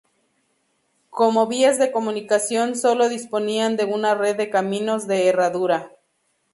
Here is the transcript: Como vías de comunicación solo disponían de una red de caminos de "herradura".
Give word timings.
Como 1.11 1.45
vías 1.45 1.77
de 1.77 1.91
comunicación 1.91 2.75
solo 2.75 3.07
disponían 3.07 3.77
de 3.77 3.85
una 3.85 4.15
red 4.15 4.35
de 4.35 4.49
caminos 4.49 5.05
de 5.05 5.27
"herradura". 5.29 5.91